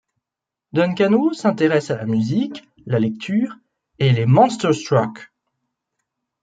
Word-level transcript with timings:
Duncan 0.73 1.13
Wu 1.13 1.31
s'intéresse 1.35 1.91
à 1.91 1.95
la 1.97 2.07
musique, 2.07 2.63
la 2.87 2.97
lecture 2.97 3.57
et 3.99 4.11
les 4.11 4.25
monsters 4.25 4.71
truck. 4.83 5.31